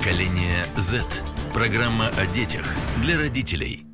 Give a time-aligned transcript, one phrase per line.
[0.00, 1.04] Поколение Z.
[1.52, 2.64] Программа о детях
[3.02, 3.89] для родителей.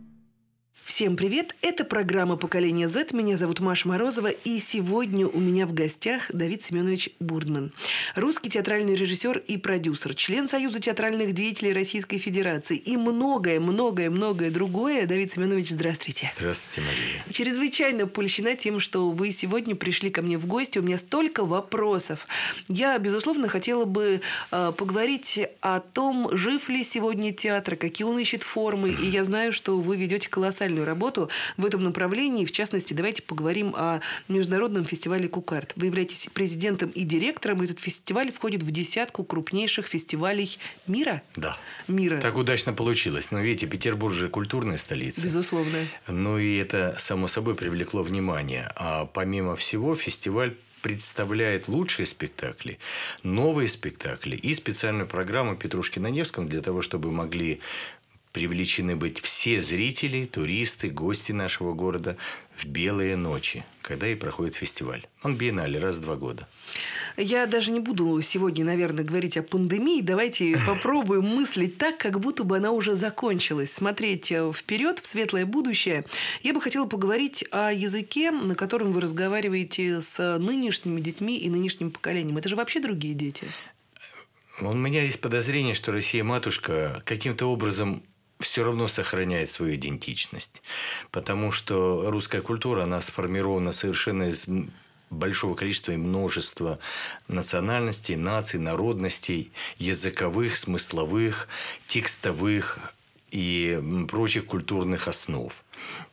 [0.96, 1.54] Всем привет!
[1.61, 3.08] Это программа «Поколение Z».
[3.12, 4.29] Меня зовут Маша Морозова.
[4.29, 7.71] И сегодня у меня в гостях Давид Семенович Бурдман.
[8.15, 15.04] Русский театральный режиссер и продюсер, член Союза театральных деятелей Российской Федерации и многое-многое-многое другое.
[15.04, 16.33] Давид Семенович, здравствуйте.
[16.34, 17.24] Здравствуйте, Мария.
[17.30, 20.78] Чрезвычайно польщена тем, что вы сегодня пришли ко мне в гости.
[20.78, 22.27] У меня столько вопросов.
[22.69, 28.42] Я, безусловно, хотела бы э, поговорить о том, жив ли сегодня театр, какие он ищет
[28.42, 28.92] формы.
[28.92, 32.45] И я знаю, что вы ведете колоссальную работу в этом направлении.
[32.45, 35.73] В частности, давайте поговорим о международном фестивале «Кукарт».
[35.77, 37.61] Вы являетесь президентом и директором.
[37.61, 41.23] Этот фестиваль входит в десятку крупнейших фестивалей мира.
[41.37, 41.59] Да.
[41.89, 42.21] Мира.
[42.21, 43.31] Так удачно получилось.
[43.31, 45.23] Но видите, Петербург же культурная столица.
[45.23, 45.79] Безусловно.
[46.07, 48.71] Ну и это, само собой, привлекло внимание.
[48.77, 52.79] А помимо всего, фестиваль представляет лучшие спектакли,
[53.25, 57.61] новые спектакли и специальную программу «Петрушки на Невском» для того, чтобы могли
[58.37, 62.19] привлечены быть все зрители, туристы, гости нашего города
[62.55, 65.06] в белые ночи, когда и проходит фестиваль.
[65.23, 66.47] Он биеннале раз в два года.
[67.17, 70.03] Я даже не буду сегодня, наверное, говорить о пандемии.
[70.03, 73.73] Давайте попробуем мыслить так, как будто бы она уже закончилась.
[73.73, 76.05] Смотреть э, вперед, в светлое будущее.
[76.43, 81.91] Я бы хотела поговорить о языке, на котором вы разговариваете с нынешними детьми и нынешним
[81.91, 82.37] поколением.
[82.37, 83.47] Это же вообще другие дети.
[84.61, 88.03] У меня есть подозрение, что Россия-матушка каким-то образом
[88.41, 90.62] все равно сохраняет свою идентичность.
[91.11, 94.47] Потому что русская культура, она сформирована совершенно из
[95.11, 96.78] большого количества и множества
[97.28, 101.48] национальностей, наций, народностей, языковых, смысловых,
[101.87, 102.78] текстовых
[103.31, 105.65] и прочих культурных основ.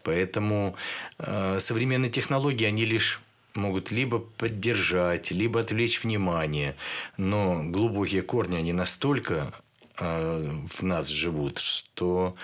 [0.04, 0.76] Поэтому
[1.18, 3.22] э, современные технологии, они лишь
[3.56, 6.76] могут либо поддержать, либо отвлечь внимание,
[7.18, 9.54] но глубокие корни, они настолько
[10.00, 12.36] в нас живут, что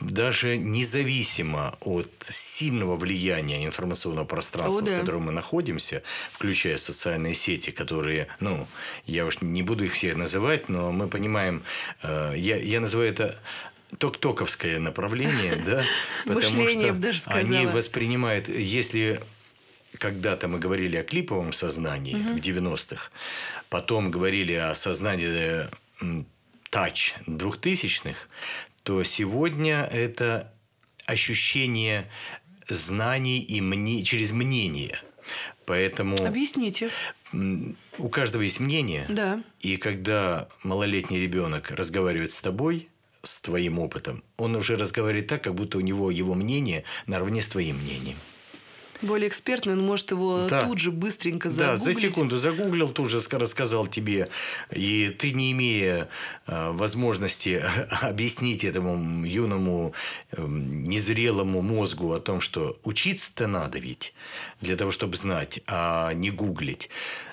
[0.00, 4.96] даже независимо от сильного влияния информационного пространства, О, да.
[4.96, 6.02] в котором мы находимся,
[6.32, 8.66] включая социальные сети, которые, ну,
[9.06, 11.62] я уж не буду их все называть, но мы понимаем,
[12.02, 13.38] э, я, я называю это
[13.98, 15.84] ток-токовское направление, да,
[16.26, 19.20] потому что они воспринимают, если
[19.98, 23.10] когда-то мы говорили о клиповом сознании в 90-х,
[23.68, 25.68] потом говорили о сознании
[26.72, 28.30] тач двухтысячных,
[28.82, 30.50] то сегодня это
[31.04, 32.10] ощущение
[32.66, 34.98] знаний и мне, через мнение.
[35.66, 36.16] Поэтому...
[36.24, 36.88] Объясните.
[37.98, 39.04] У каждого есть мнение.
[39.10, 39.44] Да.
[39.60, 42.88] И когда малолетний ребенок разговаривает с тобой,
[43.22, 47.48] с твоим опытом, он уже разговаривает так, как будто у него его мнение наравне с
[47.48, 48.16] твоим мнением
[49.02, 50.64] более экспертный, он может его да.
[50.64, 51.84] тут же быстренько загуглить.
[51.84, 54.28] Да, за секунду загуглил, тут же рассказал тебе.
[54.70, 56.08] И ты, не имея
[56.46, 57.64] э, возможности
[58.00, 59.94] объяснить этому юному
[60.30, 64.14] э, незрелому мозгу о том, что учиться-то надо ведь
[64.60, 66.90] для того, чтобы знать, а не гуглить,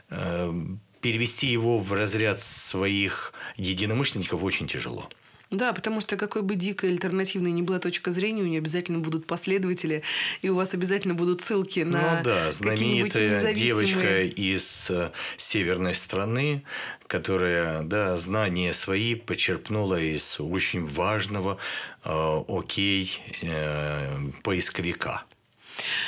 [0.09, 0.53] э,
[1.01, 5.09] перевести его в разряд своих единомышленников очень тяжело.
[5.51, 9.25] Да, потому что какой бы дикой альтернативной ни была точка зрения, у нее обязательно будут
[9.25, 10.03] последователи,
[10.43, 16.63] и у вас обязательно будут ссылки на Ну да, знаменитая девочка из э, северной страны,
[17.07, 21.57] которая, да, знания свои почерпнула из очень важного
[22.05, 25.23] э, окей э, поисковика.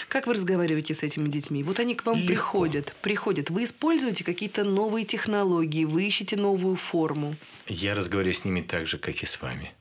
[0.08, 1.64] Как вы разговариваете с этими детьми?
[1.64, 2.28] Вот они к вам Легко.
[2.28, 3.50] приходят, приходят.
[3.50, 7.36] Вы используете какие-то новые технологии, вы ищете новую форму?
[7.68, 9.74] Я разговариваю с ними так же, как и с вами.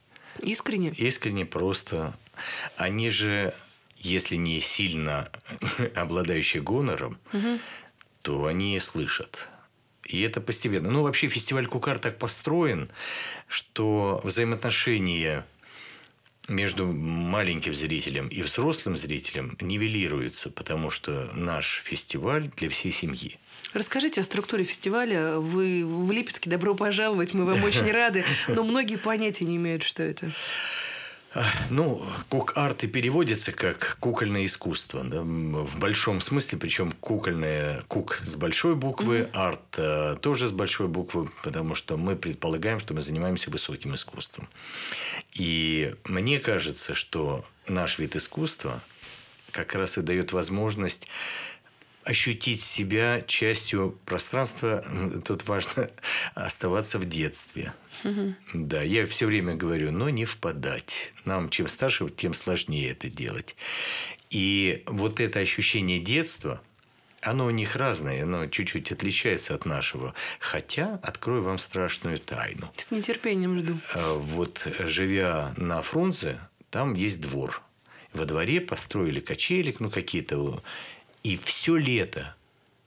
[0.42, 0.90] Искренне?
[0.90, 2.16] Искренне просто.
[2.76, 3.54] Они же,
[3.96, 5.30] если не сильно
[5.94, 7.58] обладающие гонором, угу.
[8.22, 9.48] то они слышат.
[10.04, 10.90] И это постепенно.
[10.90, 12.90] Ну, вообще фестиваль Кукар так построен,
[13.46, 15.46] что взаимоотношения
[16.50, 23.38] между маленьким зрителем и взрослым зрителем нивелируется, потому что наш фестиваль для всей семьи.
[23.72, 25.38] Расскажите о структуре фестиваля.
[25.38, 30.02] Вы в Липецке, добро пожаловать, мы вам очень рады, но многие понятия не имеют, что
[30.02, 30.32] это.
[31.70, 35.04] Ну, кук-арт и переводится как кукольное искусство.
[35.04, 35.22] Да?
[35.22, 39.30] В большом смысле, причем кукольное кук с большой буквы, mm-hmm.
[39.32, 44.48] арт э, тоже с большой буквы, потому что мы предполагаем, что мы занимаемся высоким искусством.
[45.34, 48.80] И мне кажется, что наш вид искусства
[49.52, 51.06] как раз и дает возможность
[52.04, 54.84] ощутить себя частью пространства.
[55.24, 55.90] Тут важно
[56.34, 57.72] оставаться в детстве.
[58.04, 58.34] Угу.
[58.54, 61.12] Да, я все время говорю, но не впадать.
[61.24, 63.56] Нам чем старше, тем сложнее это делать.
[64.30, 66.60] И вот это ощущение детства,
[67.22, 70.14] Оно у них разное, оно чуть-чуть отличается от нашего.
[70.38, 72.72] Хотя, открою вам страшную тайну.
[72.76, 73.78] С нетерпением жду.
[73.94, 76.38] Э, вот живя на Фрунзе,
[76.70, 77.62] там есть двор.
[78.14, 80.62] Во дворе построили качелик, ну какие-то.
[81.22, 82.34] И все лето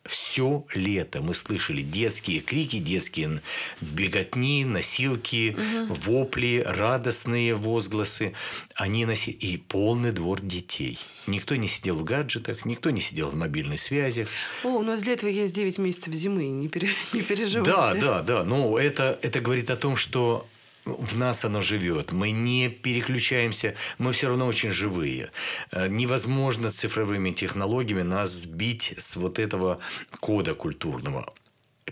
[0.06, 3.42] все лето мы слышали детские крики, детские
[3.80, 5.94] беготни, носилки, угу.
[5.94, 8.34] вопли, радостные возгласы.
[8.76, 9.36] Они носили...
[9.36, 11.00] И полный двор детей.
[11.26, 14.28] Никто не сидел в гаджетах, никто не сидел в мобильной связи.
[14.64, 16.90] О, у нас для этого есть 9 месяцев зимы, не, пере...
[17.14, 17.72] не переживайте.
[17.72, 18.44] Да, да, да.
[18.44, 20.48] Но это, это говорит о том, что
[20.86, 22.12] в нас оно живет.
[22.12, 25.30] Мы не переключаемся, мы все равно очень живые.
[25.72, 29.80] Э, невозможно цифровыми технологиями нас сбить с вот этого
[30.20, 31.34] кода культурного.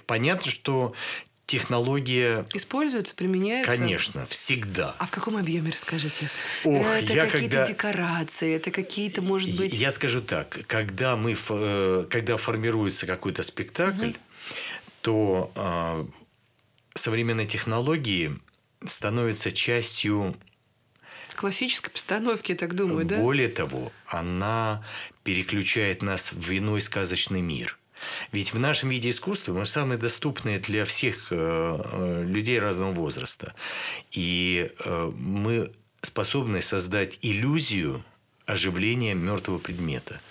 [0.06, 0.94] Понятно, что
[1.46, 2.46] технология...
[2.54, 3.72] Используется, применяется?
[3.72, 4.96] Конечно, всегда.
[5.00, 6.30] А в каком объеме, расскажите?
[6.64, 7.66] Ох, это я какие-то когда...
[7.66, 9.74] декорации, это какие-то, может быть...
[9.74, 14.18] Я скажу так, когда, мы, э, когда формируется какой-то спектакль, угу.
[15.02, 16.06] то э,
[16.96, 18.40] современные технологии
[18.86, 20.36] становится частью
[21.36, 23.18] классической постановки, я так думаю, да?
[23.18, 24.84] Более того, она
[25.24, 27.78] переключает нас в иной сказочный мир.
[28.32, 33.54] Ведь в нашем виде искусства мы самые доступные для всех э, э, людей разного возраста.
[34.12, 38.04] И э, мы способны создать иллюзию
[38.46, 40.20] оживления мертвого предмета–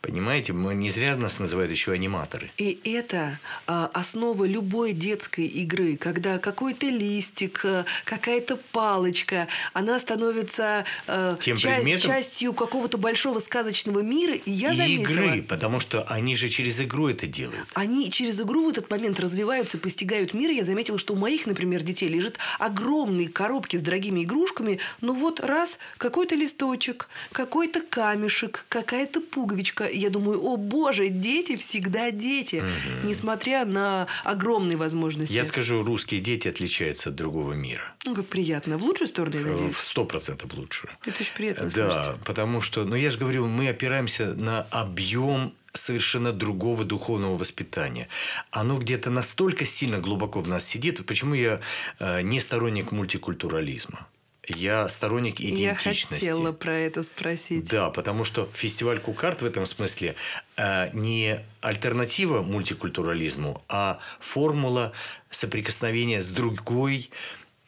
[0.00, 2.50] Понимаете, мы не зря нас называют еще аниматоры.
[2.58, 10.84] И это а, основа любой детской игры, когда какой-то листик, э, какая-то палочка, она становится
[11.06, 12.10] а, Тем ча- предметом...
[12.10, 14.34] частью какого-то большого сказочного мира.
[14.34, 17.68] И я и заметила, игры, потому что они же через игру это делают.
[17.74, 20.50] Они через игру в этот момент развиваются, постигают мир.
[20.50, 24.78] Я заметила, что у моих, например, детей лежит огромные коробки с дорогими игрушками.
[25.00, 32.10] Ну вот раз, какой-то листочек, какой-то камешек, какая-то пуговичка я думаю, о боже, дети всегда
[32.10, 33.06] дети, угу.
[33.08, 35.32] несмотря на огромные возможности.
[35.32, 37.94] Я скажу, русские дети отличаются от другого мира.
[38.04, 38.78] Ну, как приятно.
[38.78, 39.74] В лучшую сторону, я э, надеюсь?
[39.74, 40.88] В сто процентов лучше.
[41.04, 46.32] Это очень приятно Да, потому что, ну, я же говорю, мы опираемся на объем совершенно
[46.32, 48.08] другого духовного воспитания.
[48.50, 51.04] Оно где-то настолько сильно глубоко в нас сидит.
[51.06, 51.60] Почему я
[51.98, 54.06] э, не сторонник мультикультурализма?
[54.46, 56.24] Я сторонник идентичности.
[56.24, 57.68] Я хотела про это спросить.
[57.68, 60.14] Да, потому что фестиваль Кукарт в этом смысле
[60.56, 64.92] э, не альтернатива мультикультурализму, а формула
[65.30, 67.10] соприкосновения с другой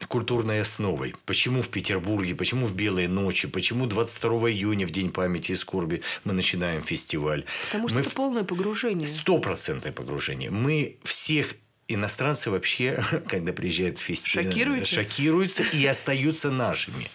[0.06, 1.14] культурной основой.
[1.26, 6.02] Почему в Петербурге, почему в Белые ночи, почему 22 июня, в День памяти и скорби,
[6.25, 7.44] мы начинаем фестиваль.
[7.66, 9.08] Потому что мы это полное погружение.
[9.08, 10.50] Стопроцентное погружение.
[10.50, 11.54] Мы всех
[11.88, 14.94] иностранцы вообще, когда приезжают в фестиваль, шокируются?
[14.94, 17.08] шокируются и остаются нашими.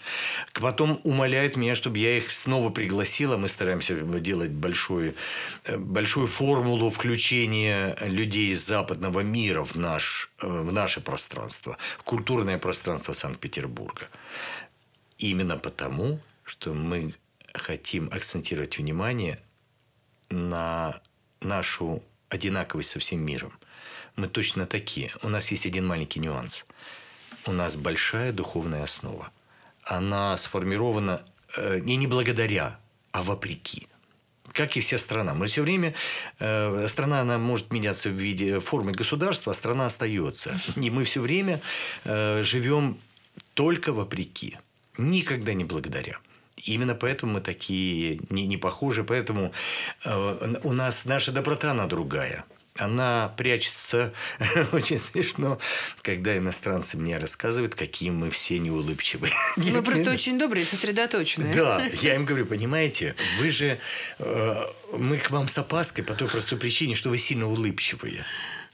[0.53, 3.37] Потом умоляют меня, чтобы я их снова пригласила.
[3.37, 5.15] Мы стараемся делать большую,
[5.65, 12.03] э, большую формулу включения людей из западного мира в, наш, э, в наше пространство, в
[12.03, 14.09] культурное пространство Санкт-Петербурга.
[15.19, 17.13] Именно потому, что мы
[17.53, 19.39] хотим акцентировать внимание
[20.29, 20.99] на
[21.41, 23.53] нашу одинаковость со всем миром
[24.15, 25.11] мы точно такие.
[25.21, 26.65] У нас есть один маленький нюанс.
[27.45, 29.31] У нас большая духовная основа.
[29.83, 31.25] Она сформирована
[31.57, 32.79] э, не благодаря,
[33.11, 33.87] а вопреки
[34.53, 35.33] как и вся страна.
[35.33, 35.93] Мы все время
[36.39, 40.59] э, страна она может меняться в виде формы государства, а страна остается.
[40.75, 41.59] И мы все время
[42.03, 42.99] э, живем
[43.55, 44.57] только вопреки,
[44.97, 46.19] никогда не благодаря.
[46.57, 49.51] Именно поэтому мы такие не, не похожи, поэтому
[50.05, 54.13] э, у нас наша доброта она другая она прячется
[54.71, 55.59] очень смешно,
[56.01, 59.33] когда иностранцы мне рассказывают, какие мы все неулыбчивые.
[59.57, 61.53] Мы просто очень добрые, сосредоточенные.
[61.53, 63.79] Да, я им говорю, понимаете, вы же...
[64.19, 68.25] Э, мы к вам с опаской по той простой причине, что вы сильно улыбчивые.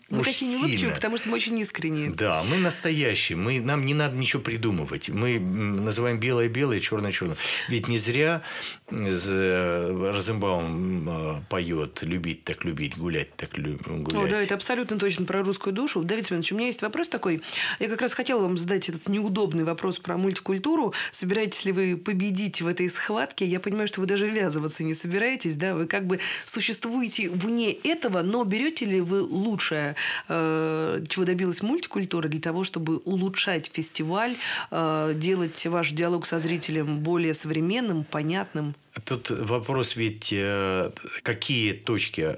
[0.10, 2.10] Мы такие неулыбчивые, потому что мы очень искренние.
[2.10, 3.38] Да, мы настоящие.
[3.38, 5.10] Мы, нам не надо ничего придумывать.
[5.10, 7.38] Мы называем белое белое, черное черное.
[7.68, 8.42] Ведь не зря
[8.90, 14.16] э, Розенбаум э, поет «любить так любить, гулять так гулять».
[14.16, 16.02] О, да, это абсолютно точно про русскую душу.
[16.02, 17.42] Давид Семенович, у меня есть вопрос такой.
[17.80, 20.94] Я как раз хотела вам задать этот неудобный вопрос про мультикультуру.
[21.12, 23.46] Собираетесь ли вы победить в этой схватке?
[23.46, 25.76] Я понимаю, что вы даже ввязываться не собираетесь, да?
[25.76, 29.96] Вы как бы существуете вне этого, но берете ли вы лучшее
[30.28, 34.36] чего добилась мультикультура для того, чтобы улучшать фестиваль,
[34.72, 38.76] э, делать ваш диалог со зрителем более современным, понятным?
[39.06, 40.92] Тут вопрос ведь, э,
[41.24, 42.38] какие точки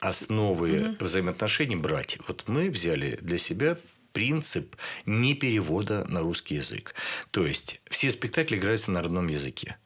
[0.00, 1.04] основы угу.
[1.04, 2.18] взаимоотношений брать.
[2.28, 3.78] Вот мы взяли для себя
[4.12, 4.76] принцип
[5.06, 6.94] не перевода на русский язык.
[7.30, 9.76] То есть все спектакли играются на родном языке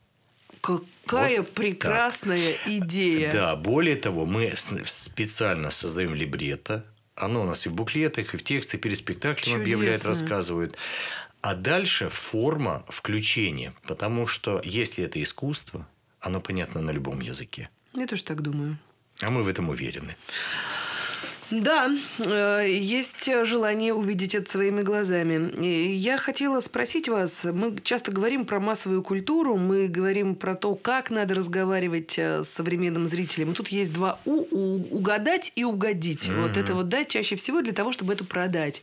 [0.62, 3.32] Какая Вот прекрасная идея.
[3.32, 6.86] Да, более того, мы специально создаем либретто.
[7.14, 10.10] Оно у нас и в буклетах, и в текстах, перед спектаклем объявляют, Чудесно.
[10.10, 10.76] рассказывают.
[11.40, 13.74] А дальше форма включения.
[13.86, 15.86] Потому что если это искусство,
[16.20, 17.68] оно понятно на любом языке.
[17.94, 18.78] Я тоже так думаю.
[19.20, 20.16] А мы в этом уверены.
[21.52, 25.52] Да, э, есть желание увидеть это своими глазами.
[25.62, 31.10] Я хотела спросить вас, мы часто говорим про массовую культуру, мы говорим про то, как
[31.10, 33.50] надо разговаривать э, с современным зрителем.
[33.52, 34.46] И тут есть два У,
[34.96, 36.30] угадать и угодить.
[36.30, 38.82] Вот это вот, да, чаще всего для того, чтобы это продать.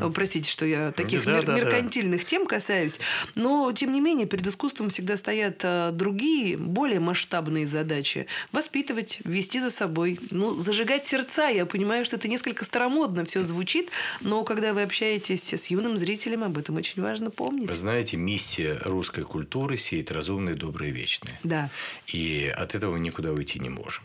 [0.00, 1.60] Э, Простите, что я таких Да, мер- да, да.
[1.60, 2.98] меркантильных тем касаюсь.
[3.34, 5.62] Но, тем не менее, перед искусством всегда стоят
[5.94, 8.26] другие, более масштабные задачи.
[8.52, 11.48] Воспитывать, вести за собой, ну, зажигать сердца.
[11.48, 16.44] Я понимаю, что это несколько старомодно все звучит, но когда вы общаетесь с юным зрителем,
[16.44, 17.68] об этом очень важно помнить.
[17.68, 21.38] Вы знаете, миссия русской культуры– сеять разумное, доброе, вечное.
[21.42, 21.70] Да.
[22.06, 24.04] И от этого мы никуда уйти не можем.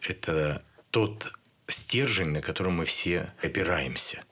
[0.00, 1.32] Это тот
[1.68, 4.22] стержень, на котором мы все опираемся.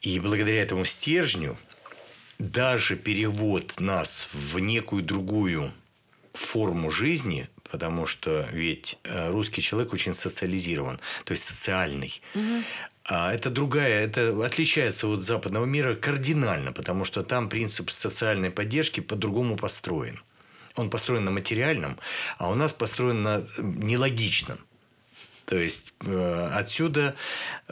[0.00, 1.58] И благодаря этому стержню
[2.38, 5.72] даже перевод нас в некую другую
[6.32, 12.20] форму жизни, потому что ведь э, русский человек очень социализирован, то есть социальный.
[13.04, 19.00] А это другая, это отличается от западного мира кардинально, потому что там принцип социальной поддержки
[19.00, 20.22] по-другому построен.
[20.76, 21.98] Он построен на материальном,
[22.36, 24.58] а у нас построен на нелогичном.
[25.48, 27.14] То есть э, отсюда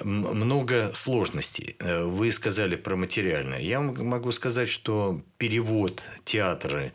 [0.03, 1.77] много сложностей.
[1.79, 3.61] Э, Вы сказали про материальное.
[3.61, 6.93] Я могу сказать, что перевод театра,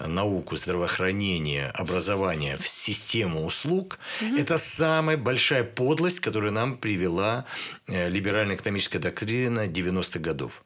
[0.00, 4.00] э, науку, здравоохранения, образования в систему услуг
[4.36, 7.44] это самая большая подлость, которую нам привела
[7.86, 10.64] э, либерально-экономическая доктрина 90-х годов.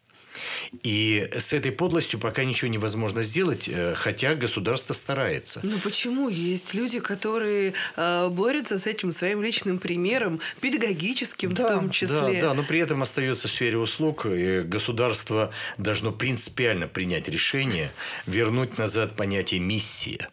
[0.83, 5.61] И с этой подлостью пока ничего невозможно сделать, э, хотя государство старается.
[5.63, 6.29] Ну почему?
[6.29, 12.41] Есть люди, которые э, борются с этим своим личным примером, педагогическим в том числе.
[12.41, 17.91] Да, да, но при этом остается в сфере услуг, и государство должно принципиально принять решение
[18.27, 20.29] вернуть назад понятие «миссия».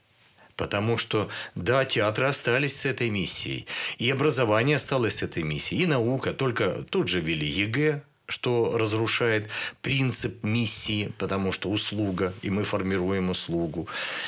[0.55, 3.65] Потому что, да, театры остались с этой миссией,
[3.97, 6.31] и образование осталось с этой миссией, и наука.
[6.31, 9.49] Только тут же ввели ЕГЭ, что разрушает
[9.81, 13.87] принцип миссии, потому что услуга, и мы формируем услугу.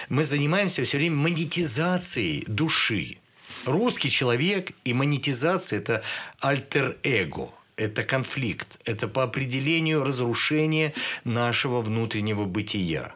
[0.10, 3.18] Мы занимаемся все время монетизацией души.
[3.66, 6.04] Русский человек и монетизация– это
[6.40, 7.50] альтер-эго.
[7.76, 8.80] Это конфликт.
[8.86, 13.16] Это по определению разрушение нашего внутреннего бытия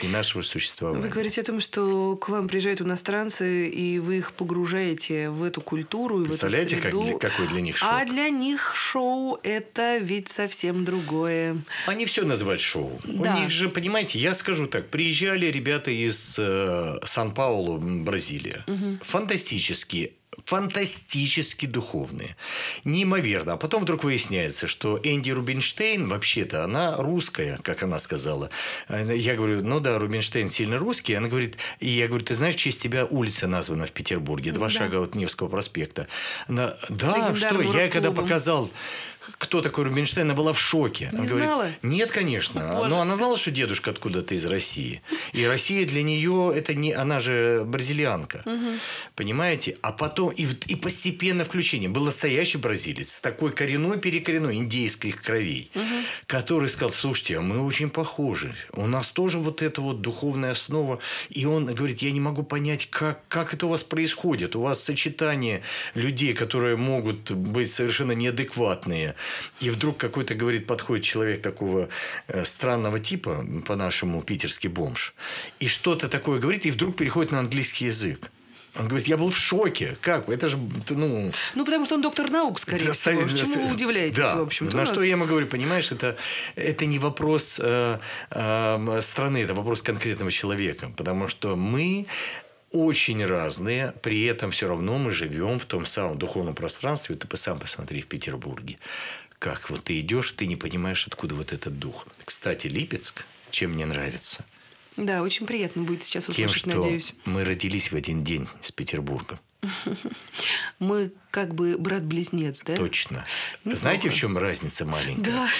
[0.00, 1.02] и нашего существования.
[1.02, 5.60] Вы говорите о том, что к вам приезжают иностранцы, и вы их погружаете в эту
[5.60, 7.02] культуру, и в эту Представляете, как среду.
[7.02, 7.88] для- какой для них шок?
[7.90, 11.62] А для них шоу– это ведь совсем другое.
[11.86, 13.00] Они все называют шоу.
[13.04, 13.36] Да.
[13.36, 18.64] У них же, понимаете, я скажу так, приезжали ребята из э, Сан-Паулу, Бразилия.
[19.02, 20.12] Фантастические
[20.44, 22.36] фантастически духовные.
[22.84, 23.54] Неимоверно.
[23.54, 28.50] А потом вдруг выясняется, что Энди Рубинштейн, вообще-то, она русская, как она сказала.
[28.88, 31.14] Э, Я говорю, ну да, Рубинштейн сильно русский.
[31.14, 34.68] Она говорит, и я говорю, ты знаешь, в честь тебя улица названа в Петербурге, два
[34.68, 34.72] Да.
[34.72, 36.06] шага от Невского проспекта.
[36.48, 38.70] Она, да, что, я когда показал,
[39.38, 41.10] кто такой Рубинштейн, она была в шоке.
[41.12, 41.68] Не Она говорит, знала?
[41.82, 42.60] нет, конечно.
[42.76, 42.88] Боже.
[42.88, 45.02] Но она знала, что дедушка откуда-то из России.
[45.32, 48.44] И Россия для нее это не, она же бразильянка,
[49.14, 49.76] понимаете?
[49.82, 55.70] А потом и, и постепенно включение был настоящий бразилец такой коренной перекоренной индейских кровей,
[56.26, 60.98] который сказал, слушайте, а мы очень похожи, у нас тоже вот эта вот духовная основа,
[61.30, 64.82] и он говорит, я не могу понять, как как это у вас происходит, у вас
[64.82, 65.62] сочетание
[65.94, 69.11] людей, которые могут быть совершенно неадекватные,
[69.60, 71.88] и вдруг какой-то, говорит, подходит человек такого
[72.28, 75.14] э, странного типа, по-нашему питерский бомж,
[75.60, 78.30] и что-то такое говорит, и вдруг переходит на английский язык.
[78.74, 79.98] Он говорит, я был в шоке.
[80.00, 80.30] Как?
[80.30, 80.56] Это же,
[80.88, 81.30] ну...
[81.54, 83.26] Ну, потому что он доктор наук, скорее Да, всего.
[83.28, 84.36] со- Чему вы удивляетесь, да.
[84.36, 84.74] в общем-то?
[84.74, 86.16] На У что нас- я ему говорю, понимаешь, это,
[86.56, 87.98] это не вопрос э,
[88.30, 90.90] э, страны, это вопрос конкретного человека.
[90.96, 92.06] Потому что мы
[92.72, 97.16] очень разные, при этом все равно мы живем в том самом духовном пространстве.
[97.16, 98.78] Ты сам посмотри в Петербурге.
[99.38, 102.06] Как вот ты идешь, ты не понимаешь, откуда вот этот дух.
[102.24, 104.44] Кстати, Липецк, чем мне нравится?
[104.96, 107.14] Да, очень приятно будет сейчас Тем, услышать, что надеюсь.
[107.24, 109.38] мы родились в один день с Петербургом.
[110.78, 112.76] Мы как бы брат-близнец, да?
[112.76, 113.24] Точно.
[113.60, 113.78] Неплохо.
[113.78, 115.30] Знаете, в чем разница маленькая?
[115.32, 115.50] Да.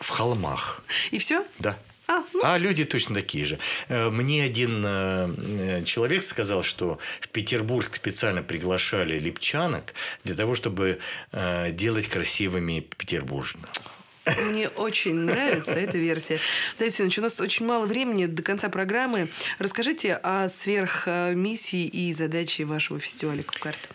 [0.00, 0.82] В холмах.
[1.10, 1.46] И все?
[1.58, 1.78] Да.
[2.06, 2.40] А, ну.
[2.42, 3.58] А люди точно такие же.
[3.88, 9.94] Э, Мне один э, э, человек сказал, что в Петербург специально приглашали липчанок
[10.24, 10.98] для того, чтобы
[11.32, 13.60] делать красивыми петербуржцев.
[14.42, 16.38] Мне очень нравится эта версия.
[16.78, 19.30] Давайте, у нас очень мало времени до конца программы.
[19.58, 23.90] Расскажите о сверхмиссии и задаче вашего фестиваля «Кукарт».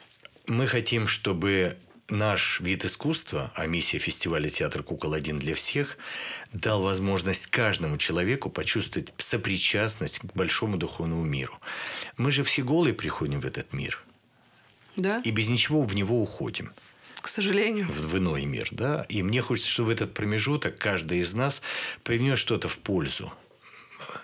[0.48, 1.78] Мы хотим, чтобы
[2.10, 5.98] наш вид искусства, а миссия фестиваля «Театр кукол один для всех»
[6.54, 11.60] дал возможность каждому человеку почувствовать сопричастность к большому духовному миру.
[12.18, 14.04] Мы же все голые приходим в этот мир.
[14.96, 15.22] Да?
[15.24, 16.72] И без ничего в него уходим
[17.22, 17.86] к сожалению.
[17.88, 19.06] В, в иной мир, да.
[19.10, 21.62] И мне хочется, чтобы в этот промежуток каждый из нас
[22.04, 23.34] привнес что-то в пользу.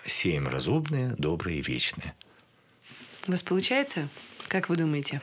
[0.06, 2.14] Сеем разумное, доброе и вечное.
[3.26, 4.08] У вас получается?
[4.48, 5.20] Как вы думаете?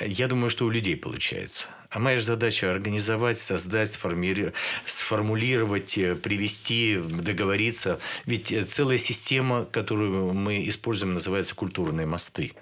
[0.00, 1.68] Я думаю, что у людей получается.
[1.96, 4.52] А моя задача организовать, создать, сформи...
[4.84, 7.98] сформулировать, э, привести, договориться.
[8.26, 12.52] Ведь э, целая система, которую мы используем, называется культурные мосты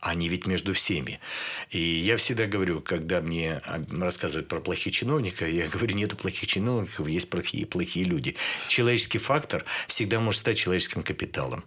[0.00, 1.20] они ведь между всеми.
[1.68, 3.60] И я всегда говорю, когда мне
[3.92, 8.34] рассказывают про плохих чиновников, я говорю, нету плохих чиновников, есть плохие, плохие люди.
[8.66, 11.64] Человеческий фактор всегда может стать человеческим капиталом.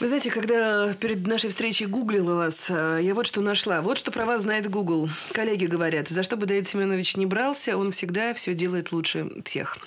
[0.00, 3.80] Вы знаете, когда перед нашей встречей гуглила вас, э, я вот что нашла.
[3.80, 5.08] Вот что про вас знает Google.
[5.30, 9.78] Коллеги говорят, за что бы Давид Семенович не брался, он всегда все делает лучше всех.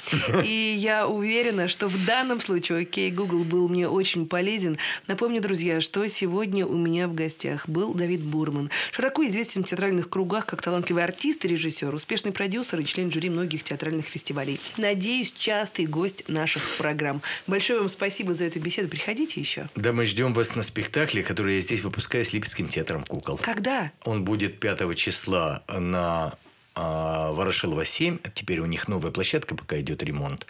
[0.46, 4.78] И я уверена, что в данном случае, окей, Google был мне очень полезен.
[5.08, 8.72] Напомню, друзья, что сегодня у меня в гостях был Давид Бурман.
[8.94, 13.30] Широко известен в театральных кругах как талантливый артист и режиссер, успешный продюсер и член жюри
[13.30, 14.62] многих театральных фестивалей.
[14.78, 17.22] Надеюсь, частый гость наших программ.
[17.46, 18.88] Большое вам спасибо за эту беседу.
[18.88, 19.68] Приходите еще.
[19.76, 23.39] Да, мы ждем вас на спектакле, который я здесь выпускаю с Липецким театром кукол.
[23.39, 23.92] Когда?
[24.06, 26.38] Он будет 5 числа на
[26.77, 28.19] Ворошилова 7.
[28.34, 30.46] Теперь у них новая площадка, пока идет ремонт.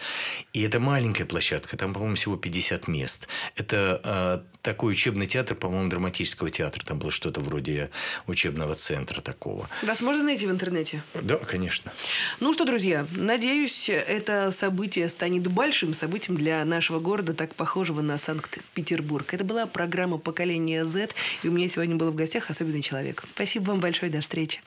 [0.54, 3.28] И это маленькая площадка, там, по-моему, всего 50 мест.
[3.56, 6.84] Это а, такой учебный театр, по-моему, драматического театра.
[6.84, 7.90] Там было что-то вроде
[8.26, 9.70] учебного центра такого.
[9.84, 11.04] Вас можно найти в интернете?
[11.14, 11.92] Да, конечно.
[12.40, 18.18] Ну что, друзья, надеюсь, это событие станет большим событием для нашего города, так похожего на
[18.18, 19.34] Санкт-Петербург.
[19.34, 21.10] Это была программа «Поколение Z»,
[21.44, 23.24] и у меня сегодня был в гостях особенный человек.
[23.34, 24.62] Спасибо вам большое, до встречи.